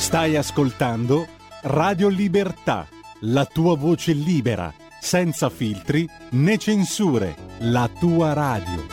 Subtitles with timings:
[0.00, 1.28] Stai ascoltando
[1.64, 2.88] Radio Libertà,
[3.20, 8.86] la tua voce libera, senza filtri né censure, la tua radio.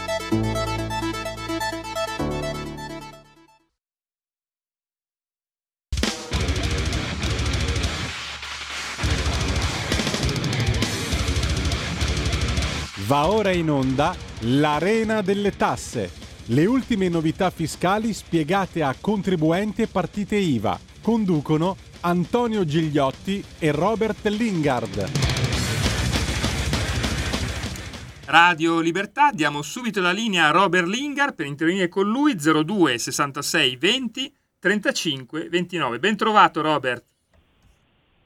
[13.08, 16.12] Va ora in onda l'Arena delle Tasse,
[16.48, 24.26] le ultime novità fiscali spiegate a contribuenti e partite IVA Conducono Antonio Gigliotti e Robert
[24.26, 25.10] Lingard.
[28.26, 33.78] Radio Libertà, diamo subito la linea a Robert Lingard per intervenire con lui 02 66
[33.78, 36.00] 20 35 29.
[36.00, 37.06] Ben trovato Robert.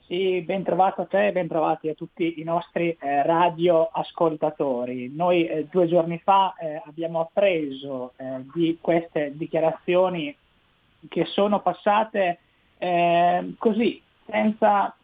[0.08, 5.12] Sì, ben trovato a te e ben trovati a tutti i nostri eh, radioascoltatori.
[5.14, 10.36] Noi eh, due giorni fa eh, abbiamo appreso eh, di queste dichiarazioni
[11.08, 12.40] che sono passate
[12.84, 14.96] eh, così, senza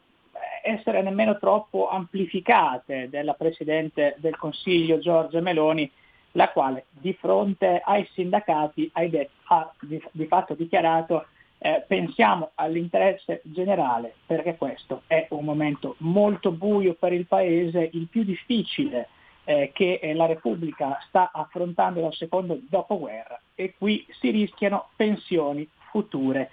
[0.63, 5.89] essere nemmeno troppo amplificate della Presidente del Consiglio Giorgia Meloni,
[6.31, 11.27] la quale di fronte ai sindacati det- ha di, di, fatto dichiarato
[11.59, 18.07] eh, pensiamo all'interesse generale perché questo è un momento molto buio per il Paese, il
[18.07, 19.07] più difficile
[19.43, 26.49] eh, che la Repubblica sta affrontando dal secondo dopoguerra e qui si rischiano pensioni future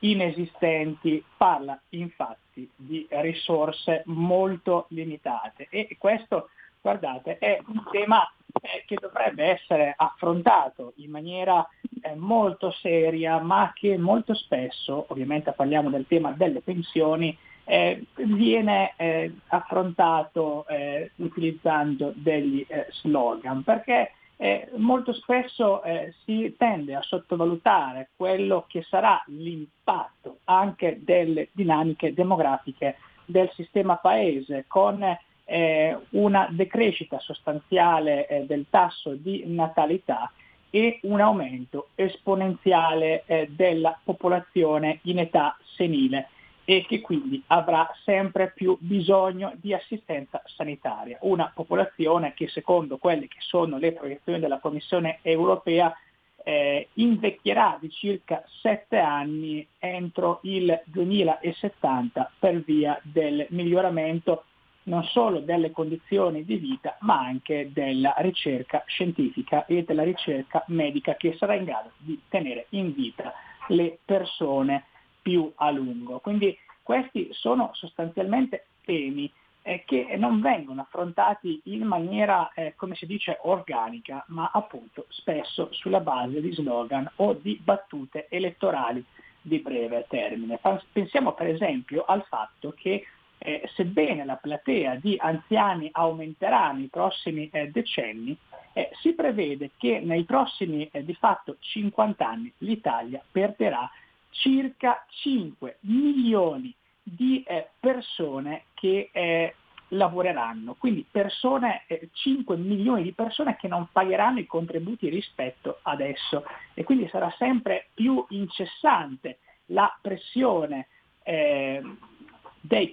[0.00, 8.96] inesistenti, parla infatti di risorse molto limitate e questo, guardate, è un tema eh, che
[9.00, 11.66] dovrebbe essere affrontato in maniera
[12.02, 18.94] eh, molto seria, ma che molto spesso, ovviamente parliamo del tema delle pensioni, eh, viene
[18.96, 27.02] eh, affrontato eh, utilizzando degli eh, slogan, perché eh, molto spesso eh, si tende a
[27.02, 35.04] sottovalutare quello che sarà l'impatto anche delle dinamiche demografiche del sistema paese con
[35.44, 40.30] eh, una decrescita sostanziale eh, del tasso di natalità
[40.70, 46.28] e un aumento esponenziale eh, della popolazione in età senile
[46.70, 51.16] e che quindi avrà sempre più bisogno di assistenza sanitaria.
[51.22, 55.96] Una popolazione che secondo quelle che sono le proiezioni della Commissione europea
[56.44, 64.44] eh, invecchierà di circa 7 anni entro il 2070 per via del miglioramento
[64.84, 71.14] non solo delle condizioni di vita ma anche della ricerca scientifica e della ricerca medica
[71.14, 73.32] che sarà in grado di tenere in vita
[73.68, 74.84] le persone
[75.28, 76.20] più a lungo.
[76.20, 79.30] Quindi questi sono sostanzialmente temi
[79.60, 85.68] eh, che non vengono affrontati in maniera, eh, come si dice, organica, ma appunto spesso
[85.72, 89.04] sulla base di slogan o di battute elettorali
[89.42, 90.58] di breve termine.
[90.90, 93.04] Pensiamo per esempio al fatto che
[93.36, 98.34] eh, sebbene la platea di anziani aumenterà nei prossimi eh, decenni,
[98.72, 103.90] eh, si prevede che nei prossimi eh, di fatto 50 anni l'Italia perderà
[104.30, 109.54] circa 5 milioni di eh, persone che eh,
[109.88, 116.44] lavoreranno, quindi persone, eh, 5 milioni di persone che non pagheranno i contributi rispetto adesso
[116.74, 120.88] e quindi sarà sempre più incessante la pressione
[121.22, 121.82] eh,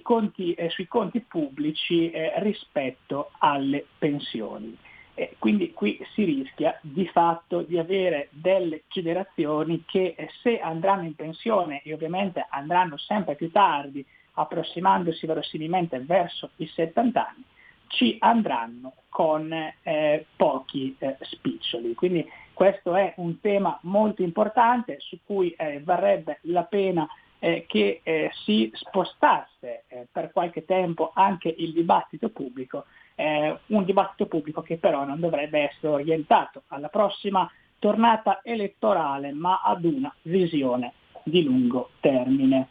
[0.02, 4.76] conti, eh, sui conti pubblici eh, rispetto alle pensioni.
[5.18, 11.04] E quindi qui si rischia di fatto di avere delle generazioni che eh, se andranno
[11.04, 14.04] in pensione e ovviamente andranno sempre più tardi,
[14.34, 17.44] approssimandosi verosimilmente verso i 70 anni,
[17.86, 21.94] ci andranno con eh, pochi eh, spiccioli.
[21.94, 28.00] Quindi questo è un tema molto importante su cui eh, varrebbe la pena eh, che
[28.02, 32.84] eh, si spostasse per qualche tempo anche il dibattito pubblico
[33.16, 39.60] eh, un dibattito pubblico che però non dovrebbe essere orientato alla prossima tornata elettorale, ma
[39.62, 40.92] ad una visione
[41.24, 42.68] di lungo termine.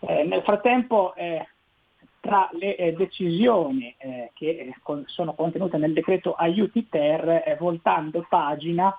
[0.00, 1.48] Eh, nel frattempo, eh,
[2.20, 8.26] tra le eh, decisioni eh, che eh, con, sono contenute nel decreto aiuti ter, voltando
[8.28, 8.94] pagina,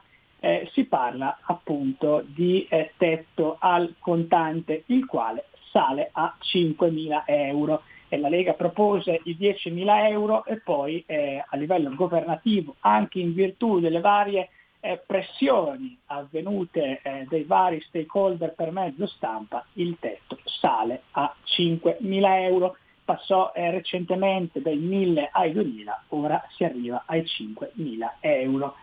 [0.72, 2.66] si parla appunto di
[2.96, 7.82] tetto al contante, il quale sale a 5.000 euro
[8.18, 13.80] la Lega propose i 10.000 euro e poi eh, a livello governativo, anche in virtù
[13.80, 14.50] delle varie
[14.82, 22.42] eh, pressioni avvenute eh, dai vari stakeholder per mezzo stampa, il tetto sale a 5.000
[22.44, 28.76] euro, passò eh, recentemente dai 1.000 ai 2.000, ora si arriva ai 5.000 euro.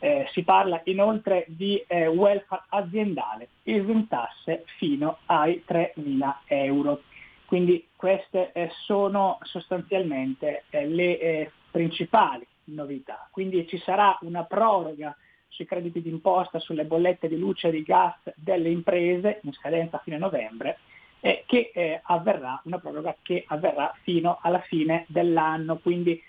[0.00, 7.02] Eh, si parla inoltre di eh, welfare aziendale, esentasse fino ai 3.000 euro.
[7.48, 13.26] Quindi queste eh, sono sostanzialmente eh, le eh, principali novità.
[13.30, 15.16] Quindi ci sarà una proroga
[15.48, 20.00] sui crediti d'imposta sulle bollette di luce e di gas delle imprese in scadenza a
[20.00, 20.78] fine novembre
[21.20, 21.72] eh, che
[22.02, 26.22] avverrà, una proroga che avverrà fino alla fine dell'anno, quindi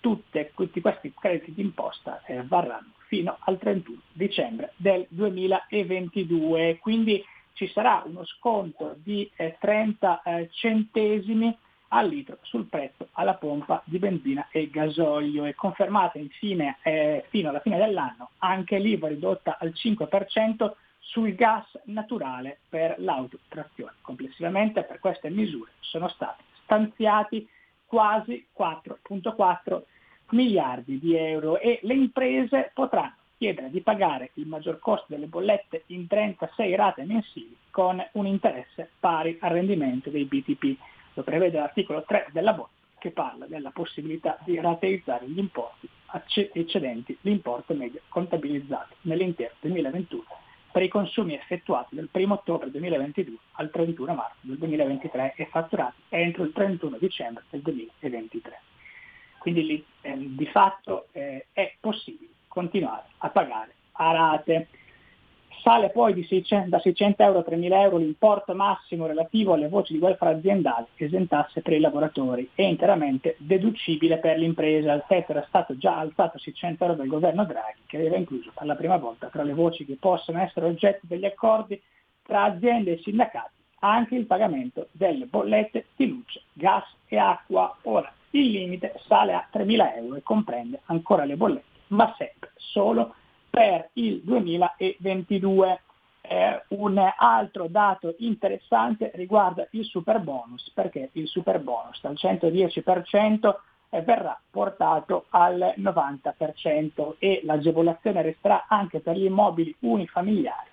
[0.00, 7.22] tutte, tutti questi crediti d'imposta varranno fino al 31 dicembre del 2022, quindi
[7.56, 11.56] ci sarà uno sconto di 30 eh, eh, centesimi
[11.88, 17.48] al litro sul prezzo alla pompa di benzina e gasolio e confermata infine eh, fino
[17.48, 23.94] alla fine dell'anno anche l'IVA ridotta al 5% sul gas naturale per l'autotrazione.
[24.02, 27.48] Complessivamente per queste misure sono stati stanziati
[27.86, 29.82] quasi 4.4
[30.30, 35.84] miliardi di euro e le imprese potranno chiedere di pagare il maggior costo delle bollette
[35.86, 40.76] in 36 rate mensili con un interesse pari al rendimento dei BTP.
[41.14, 42.68] Lo prevede l'articolo 3 della BOT
[42.98, 45.88] che parla della possibilità di rateizzare gli importi
[46.52, 50.24] eccedenti l'importo medio contabilizzato nell'intero 2021
[50.72, 56.02] per i consumi effettuati dal 1 ottobre 2022 al 31 marzo del 2023 e fatturati
[56.10, 58.60] entro il 31 dicembre del 2023.
[59.38, 64.68] Quindi eh, di fatto eh, è possibile continuare a pagare a rate.
[65.62, 69.98] Sale poi 600, da 600 euro a 3.000 euro l'importo massimo relativo alle voci di
[69.98, 74.94] welfare aziendale esentasse per i lavoratori e interamente deducibile per l'impresa.
[74.94, 78.52] Il tetto era stato già alzato a 600 euro dal governo Draghi che aveva incluso
[78.54, 81.80] per la prima volta tra le voci che possono essere oggetto degli accordi
[82.22, 87.76] tra aziende e sindacati anche il pagamento delle bollette di luce, gas e acqua.
[87.82, 93.14] Ora il limite sale a 3.000 euro e comprende ancora le bollette, ma sempre solo
[93.50, 95.80] per il 2022.
[96.28, 103.54] Eh, un altro dato interessante riguarda il super bonus, perché il super bonus dal 110%
[103.90, 110.68] eh, verrà portato al 90% e l'agevolazione resterà anche per gli immobili unifamiliari,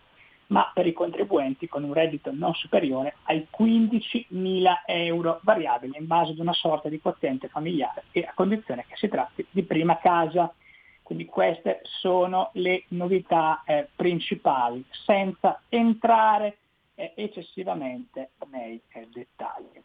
[0.48, 6.31] ma per i contribuenti con un reddito non superiore ai 15.000 euro variabili in base
[6.31, 10.54] ad una sorta di quoziente familiare e a condizione che si tratti di prima casa.
[11.03, 16.57] Quindi queste sono le novità eh, principali, senza entrare
[16.95, 19.81] eh, eccessivamente nei eh, dettagli.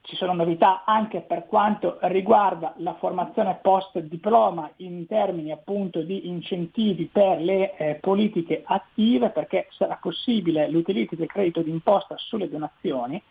[0.00, 6.28] Ci sono novità anche per quanto riguarda la formazione post diploma in termini appunto di
[6.28, 13.22] incentivi per le eh, politiche attive perché sarà possibile l'utilizzo del credito d'imposta sulle donazioni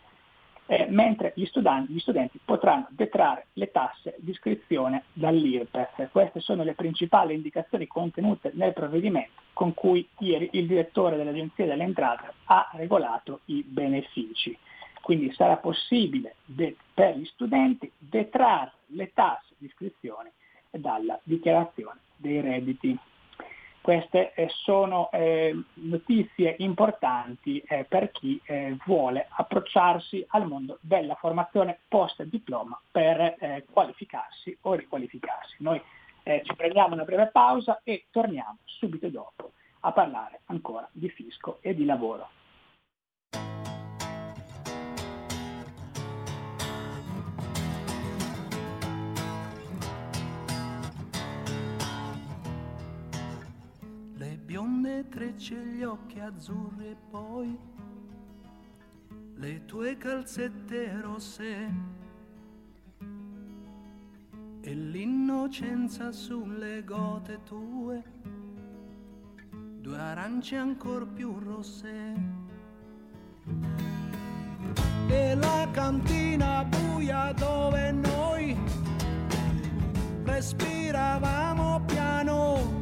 [0.70, 6.10] eh, mentre gli studenti, gli studenti, potranno detrarre le tasse di iscrizione dall'IRPEF.
[6.10, 11.82] Queste sono le principali indicazioni contenute nel provvedimento con cui ieri il direttore dell'Agenzia delle
[11.82, 14.56] Entrate ha regolato i benefici.
[15.00, 20.32] Quindi sarà possibile de- per gli studenti detrarre le tasse di iscrizione
[20.70, 22.96] dalla dichiarazione dei redditi.
[23.88, 28.38] Queste eh, sono eh, notizie importanti eh, per chi
[28.84, 35.56] vuole approcciarsi al mondo della formazione post diploma per qualificarsi o riqualificarsi.
[35.60, 35.80] Noi
[36.22, 41.74] ci prendiamo una breve pausa e torniamo subito dopo a parlare ancora di fisco e
[41.74, 42.28] di lavoro.
[54.88, 57.58] Bionde trecce, gli occhi azzurri e poi
[59.34, 61.72] le tue calzette rosse
[64.60, 68.02] e l'innocenza sulle gote tue,
[69.80, 72.46] due arance ancor più rosse.
[75.08, 78.56] E la cantina buia dove noi
[80.24, 82.77] respiravamo piano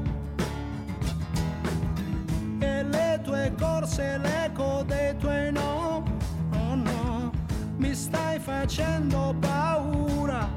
[3.27, 6.05] tue corse, l'eco dei tuoi no,
[6.53, 7.33] oh no,
[7.77, 10.49] mi stai facendo paura.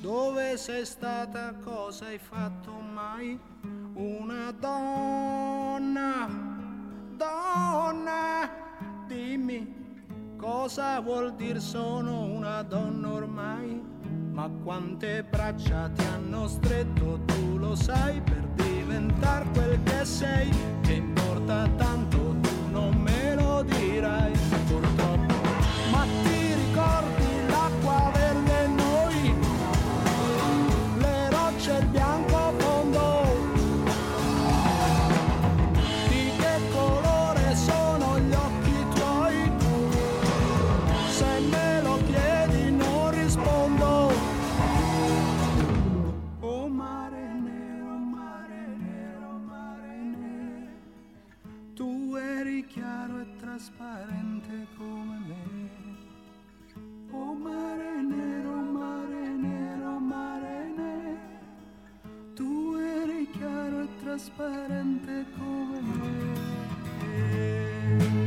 [0.00, 3.38] Dove sei stata, cosa hai fatto mai?
[3.92, 6.26] Una donna,
[7.16, 8.48] donna,
[9.06, 9.82] dimmi
[10.38, 13.82] cosa vuol dire sono una donna ormai?
[14.32, 18.53] Ma quante braccia ti hanno stretto, tu lo sai per
[18.84, 20.50] diventar quel che sei,
[20.82, 22.23] che importa tanto,
[64.74, 65.80] trasparente come
[68.00, 68.23] me.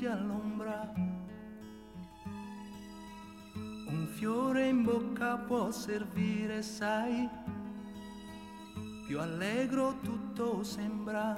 [0.00, 0.92] Distesi all'ombra.
[3.86, 7.28] Un fiore in bocca può servire, sai,
[9.06, 11.34] più allegro tutto sembra.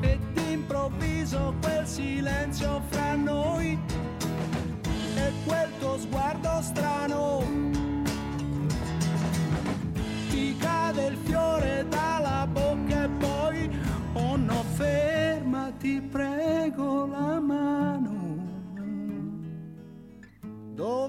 [0.00, 3.78] E d'improvviso quel silenzio fra noi
[5.16, 7.44] e quel tuo sguardo strano
[10.30, 12.19] ti cade il fiore dalla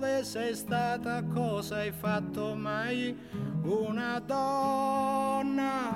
[0.01, 3.15] dove sei stata cosa hai fatto mai?
[3.61, 5.95] Una donna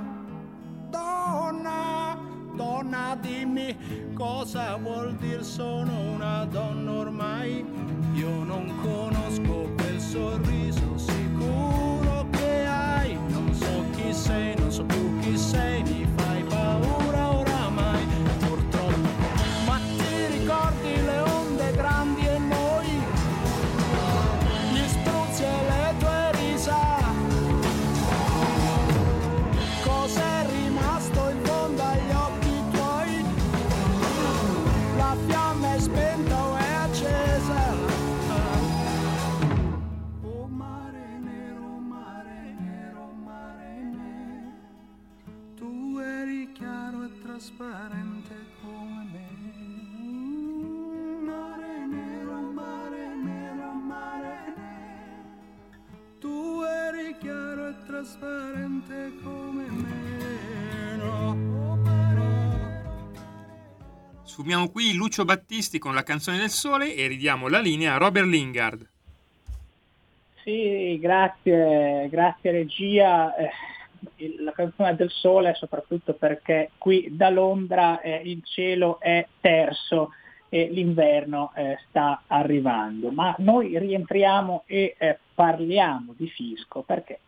[0.92, 2.16] donna
[2.56, 7.66] donna dimmi cosa vuol dire sono una donna ormai?
[8.14, 8.44] Io
[64.36, 68.28] Sfumiamo qui Lucio Battisti con la canzone del sole e ridiamo la linea a Robert
[68.28, 68.86] Lingard.
[70.44, 73.34] Sì, grazie, grazie regia.
[73.38, 73.50] Eh,
[74.40, 80.10] la canzone del sole soprattutto perché qui da Londra eh, il cielo è terso
[80.50, 83.12] e l'inverno eh, sta arrivando.
[83.12, 87.20] Ma noi rientriamo e eh, parliamo di fisco perché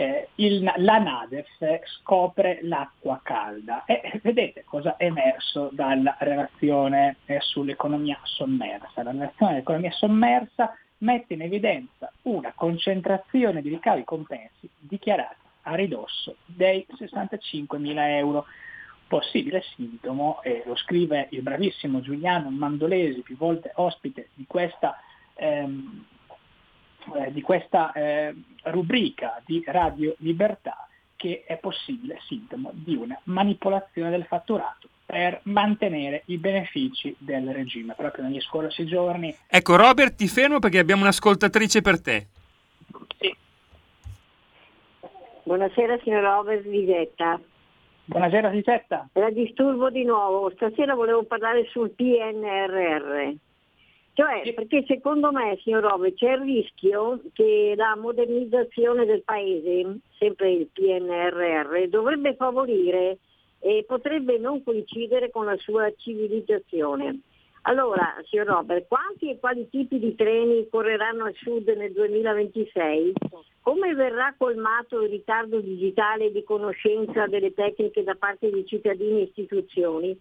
[0.00, 6.16] eh, eh, il- la Nadef eh, scopre l'acqua calda e vedete cosa è emerso dalla
[6.20, 9.02] relazione eh, sull'economia sommersa.
[9.02, 16.36] La relazione dell'economia sommersa mette in evidenza una concentrazione di ricavi compensi dichiarati a ridosso
[16.46, 18.46] dei 65 mila euro.
[19.06, 24.96] Possibile sintomo, e lo scrive il bravissimo Giuliano Mandolesi, più volte ospite di questa,
[25.34, 26.04] ehm,
[27.14, 34.10] eh, di questa eh, rubrica di Radio Libertà, che è possibile sintomo di una manipolazione
[34.10, 37.94] del fatturato per mantenere i benefici del regime.
[37.96, 42.26] Proprio negli scorsi giorni Ecco Robert, ti fermo perché abbiamo un'ascoltatrice per te.
[45.42, 47.40] Buonasera signor Robert Lisetta.
[48.04, 49.08] Buonasera Lisetta.
[49.14, 50.50] La disturbo di nuovo.
[50.50, 53.34] Stasera volevo parlare sul PNRR.
[54.12, 60.52] Cioè, perché secondo me, signor Robert, c'è il rischio che la modernizzazione del paese, sempre
[60.52, 63.18] il PNRR, dovrebbe favorire
[63.60, 67.20] e potrebbe non coincidere con la sua civilizzazione.
[67.62, 73.12] Allora, signor Robert, quanti e quali tipi di treni correranno al sud nel 2026?
[73.60, 79.24] Come verrà colmato il ritardo digitale di conoscenza delle tecniche da parte di cittadini e
[79.24, 80.18] istituzioni?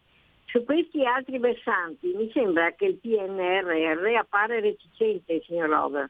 [0.51, 6.09] Su questi altri versanti mi sembra che il PNRR appare reticente, signor Robert.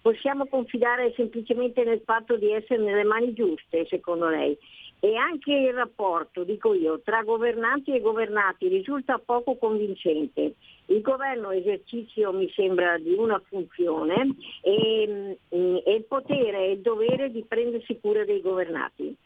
[0.00, 4.56] Possiamo confidare semplicemente nel fatto di essere nelle mani giuste, secondo lei?
[5.00, 10.54] E anche il rapporto, dico io, tra governanti e governati risulta poco convincente.
[10.86, 16.80] Il governo esercizio mi sembra di una funzione e, mm, e il potere e il
[16.80, 19.16] dovere di prendersi cura dei governati.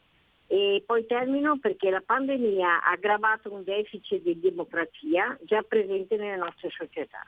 [0.47, 6.37] E poi termino perché la pandemia ha aggravato un deficit di democrazia già presente nelle
[6.37, 7.25] nostre società.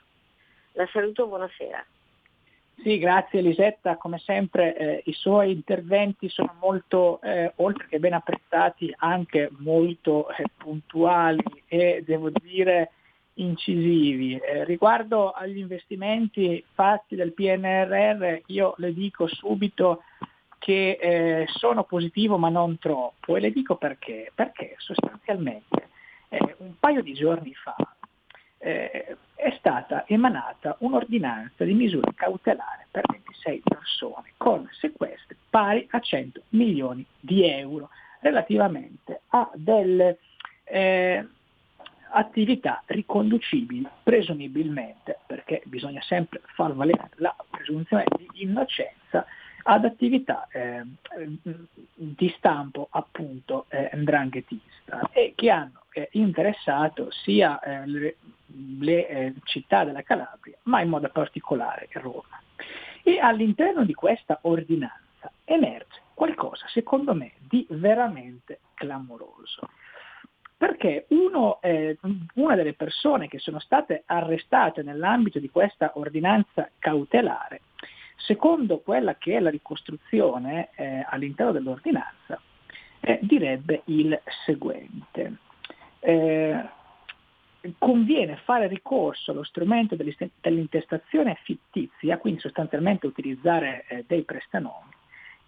[0.72, 1.84] La saluto, buonasera.
[2.80, 8.12] Sì, grazie Elisetta, come sempre eh, i suoi interventi sono molto, eh, oltre che ben
[8.12, 12.92] apprezzati, anche molto eh, puntuali e devo dire
[13.34, 14.38] incisivi.
[14.38, 20.04] Eh, riguardo agli investimenti fatti dal PNRR, io le dico subito
[20.58, 23.36] che eh, sono positivo ma non troppo.
[23.36, 25.88] E le dico perché, perché sostanzialmente
[26.28, 27.76] eh, un paio di giorni fa
[28.58, 36.00] eh, è stata emanata un'ordinanza di misura cautelare per 26 persone con sequestri pari a
[36.00, 40.18] 100 milioni di euro relativamente a delle
[40.64, 41.24] eh,
[42.10, 49.26] attività riconducibili presumibilmente, perché bisogna sempre far valere la presunzione di innocenza,
[49.70, 50.82] ad attività eh,
[51.94, 53.90] di stampo appunto eh,
[55.12, 58.16] e che hanno eh, interessato sia eh, le,
[58.78, 62.40] le eh, città della Calabria, ma in modo particolare Roma.
[63.02, 69.68] E all'interno di questa ordinanza emerge qualcosa, secondo me, di veramente clamoroso.
[70.56, 71.98] Perché uno, eh,
[72.34, 77.60] una delle persone che sono state arrestate nell'ambito di questa ordinanza cautelare,
[78.18, 82.40] secondo quella che è la ricostruzione eh, all'interno dell'ordinanza,
[83.00, 85.36] eh, direbbe il seguente.
[86.00, 86.68] Eh,
[87.78, 94.90] conviene fare ricorso allo strumento dell'intestazione fittizia, quindi sostanzialmente utilizzare eh, dei prestanomi,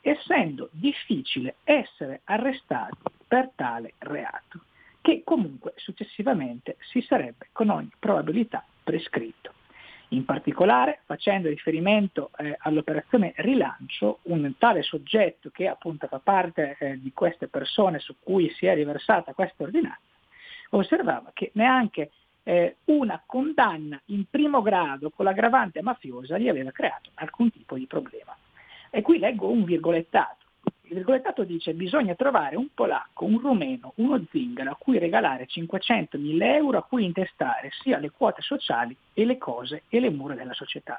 [0.01, 4.61] essendo difficile essere arrestati per tale reato,
[5.01, 9.53] che comunque successivamente si sarebbe con ogni probabilità prescritto.
[10.13, 17.01] In particolare, facendo riferimento eh, all'operazione rilancio, un tale soggetto che appunto fa parte eh,
[17.01, 20.01] di queste persone su cui si è riversata questa ordinanza,
[20.71, 22.11] osservava che neanche
[22.43, 27.87] eh, una condanna in primo grado con l'aggravante mafiosa gli aveva creato alcun tipo di
[27.87, 28.37] problema.
[28.91, 30.40] E qui leggo un virgolettato.
[30.91, 36.43] Il virgolettato dice bisogna trovare un polacco, un rumeno, uno zingaro a cui regalare 500.000
[36.43, 40.53] euro a cui intestare sia le quote sociali e le cose e le mura della
[40.53, 40.99] società.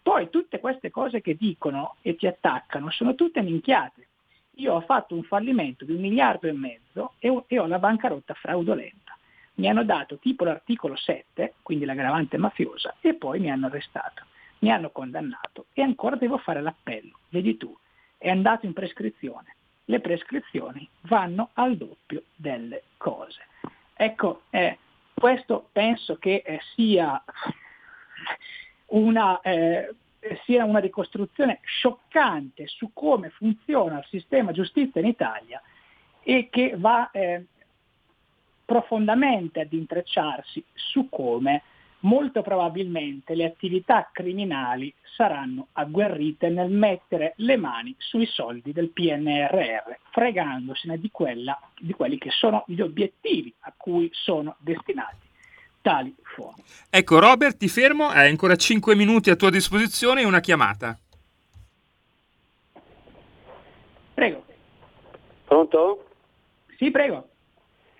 [0.00, 4.06] Poi tutte queste cose che dicono e ti attaccano sono tutte minchiate.
[4.54, 9.14] Io ho fatto un fallimento di un miliardo e mezzo e ho, la bancarotta fraudolenta
[9.56, 14.24] mi hanno dato tipo l'articolo 7, quindi l'aggravante mafiosa, e poi mi hanno arrestato,
[14.60, 17.18] mi hanno condannato e ancora devo fare l'appello.
[17.28, 17.76] Vedi tu,
[18.26, 19.54] è andato in prescrizione.
[19.84, 23.46] Le prescrizioni vanno al doppio delle cose.
[23.94, 24.78] Ecco, eh,
[25.14, 27.22] questo penso che eh, sia,
[28.86, 29.94] una, eh,
[30.44, 35.62] sia una ricostruzione scioccante su come funziona il sistema giustizia in Italia
[36.24, 37.44] e che va eh,
[38.64, 41.62] profondamente ad intrecciarsi su come
[42.06, 49.96] molto probabilmente le attività criminali saranno agguerrite nel mettere le mani sui soldi del PNRR,
[50.10, 55.24] fregandosene di, quella, di quelli che sono gli obiettivi a cui sono destinati
[55.80, 56.62] tali fondi.
[56.90, 60.98] Ecco Robert, ti fermo, hai ancora 5 minuti a tua disposizione e una chiamata.
[64.14, 64.44] Prego.
[65.44, 66.06] Pronto?
[66.76, 67.28] Sì, prego.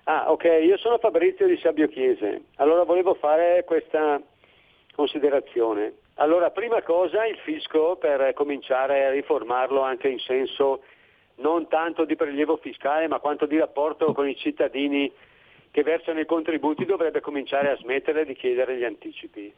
[0.08, 2.42] Ah, ok, io sono Fabrizio di Sabbio Chiese.
[2.58, 4.20] Allora volevo fare questa
[4.94, 5.94] considerazione.
[6.14, 10.82] Allora, prima cosa il fisco per cominciare a riformarlo anche in senso
[11.38, 15.12] non tanto di prelievo fiscale, ma quanto di rapporto con i cittadini
[15.72, 19.52] che versano i contributi dovrebbe cominciare a smettere di chiedere gli anticipi.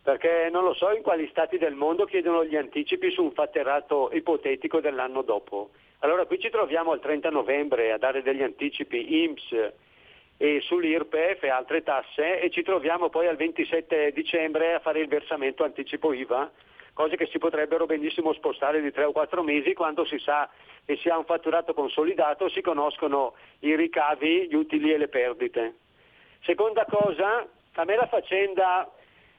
[0.00, 4.10] Perché non lo so in quali stati del mondo chiedono gli anticipi su un fatterato
[4.12, 5.70] ipotetico dell'anno dopo.
[6.04, 9.72] Allora qui ci troviamo al 30 novembre a dare degli anticipi IMSS
[10.36, 15.06] e sull'IRPEF e altre tasse e ci troviamo poi al 27 dicembre a fare il
[15.06, 16.50] versamento anticipo IVA,
[16.92, 20.50] cose che si potrebbero benissimo spostare di 3 o 4 mesi quando si sa
[20.84, 25.76] che si ha un fatturato consolidato, si conoscono i ricavi, gli utili e le perdite.
[26.40, 28.90] Seconda cosa, a me la faccenda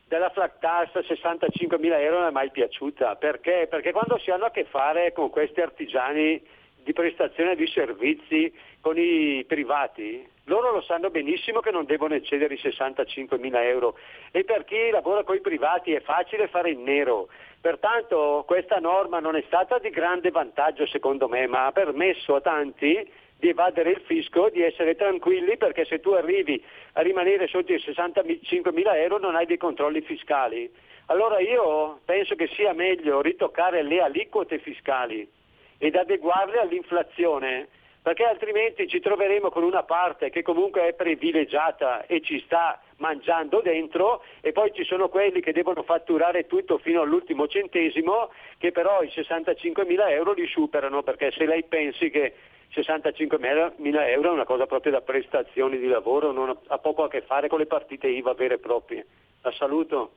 [0.07, 3.15] della flat tax 65 mila euro non è mai piaciuta.
[3.15, 3.67] Perché?
[3.69, 6.41] Perché quando si hanno a che fare con questi artigiani
[6.83, 12.55] di prestazione di servizi con i privati, loro lo sanno benissimo che non devono eccedere
[12.55, 13.97] i 65 mila euro
[14.31, 17.29] e per chi lavora con i privati è facile fare in nero.
[17.61, 22.41] Pertanto questa norma non è stata di grande vantaggio secondo me, ma ha permesso a
[22.41, 23.09] tanti
[23.43, 27.79] di evadere il fisco, di essere tranquilli perché se tu arrivi a rimanere sotto i
[27.79, 30.71] 65 mila euro non hai dei controlli fiscali.
[31.07, 35.29] Allora io penso che sia meglio ritoccare le aliquote fiscali
[35.77, 37.67] ed adeguarle all'inflazione
[38.01, 43.59] perché altrimenti ci troveremo con una parte che comunque è privilegiata e ci sta mangiando
[43.59, 49.01] dentro e poi ci sono quelli che devono fatturare tutto fino all'ultimo centesimo che però
[49.01, 52.33] i 65 mila euro li superano perché se lei pensi che
[52.73, 53.37] 65
[53.77, 57.21] mila euro è una cosa proprio da prestazioni di lavoro, non ha poco a che
[57.21, 59.05] fare con le partite IVA vere e proprie.
[59.41, 60.13] La saluto.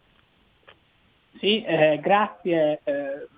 [1.38, 2.80] Sì, eh, grazie.
[2.84, 3.28] Eh,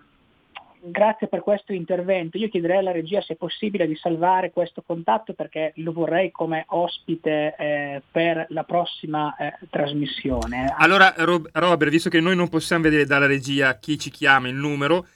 [0.81, 2.39] grazie per questo intervento.
[2.39, 6.65] Io chiederei alla regia se è possibile di salvare questo contatto perché lo vorrei come
[6.69, 10.75] ospite eh, per la prossima eh, trasmissione.
[10.79, 15.07] Allora, Robert, visto che noi non possiamo vedere dalla regia chi ci chiama il numero,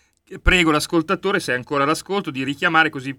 [0.43, 3.17] prego l'ascoltatore, se è ancora all'ascolto, di richiamare così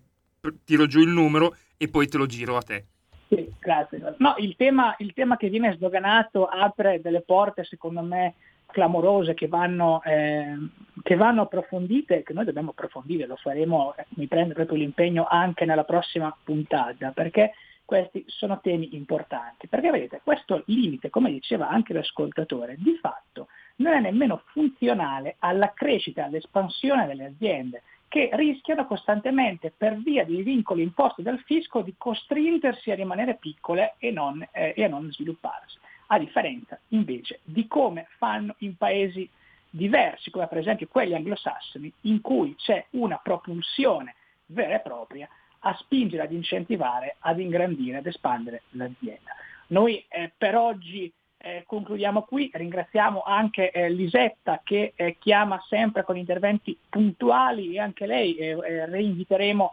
[0.66, 2.86] tiro giù il numero e poi te lo giro a te.
[3.30, 4.16] Sì, grazie.
[4.18, 8.36] No, il tema, il tema che viene sdoganato apre delle porte, secondo me,
[8.68, 10.56] clamorose che vanno, eh,
[11.02, 15.84] che vanno approfondite, che noi dobbiamo approfondire, lo faremo, mi prendo proprio l'impegno anche nella
[15.84, 17.54] prossima puntata, perché
[17.86, 19.68] questi sono temi importanti.
[19.68, 25.72] Perché vedete, questo limite, come diceva anche l'ascoltatore, di fatto non è nemmeno funzionale alla
[25.74, 27.82] crescita, all'espansione delle aziende
[28.14, 33.96] che rischiano costantemente per via dei vincoli imposti dal fisco di costringersi a rimanere piccole
[33.98, 39.28] e, non, eh, e a non svilupparsi a differenza invece di come fanno in paesi
[39.68, 44.14] diversi, come per esempio quelli anglosassoni, in cui c'è una propulsione
[44.46, 45.28] vera e propria
[45.62, 49.32] a spingere, ad incentivare, ad ingrandire, ad espandere l'azienda.
[49.70, 51.12] Noi eh, per oggi
[51.44, 57.80] eh, concludiamo qui, ringraziamo anche eh, Lisetta che eh, chiama sempre con interventi puntuali e
[57.80, 59.72] anche lei eh, eh, reinviteremo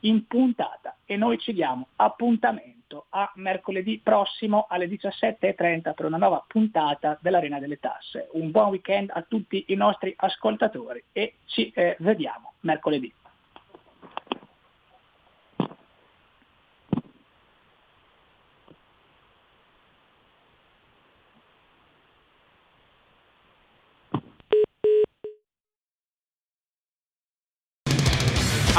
[0.00, 6.44] in puntata e noi ci diamo appuntamento a mercoledì prossimo alle 17.30 per una nuova
[6.44, 8.30] puntata dell'Arena delle Tasse.
[8.32, 13.14] Un buon weekend a tutti i nostri ascoltatori e ci eh, vediamo mercoledì.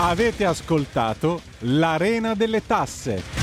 [0.04, 3.41] Avete ascoltato l'Arena delle Tasse.